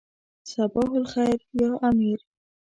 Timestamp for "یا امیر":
1.61-2.19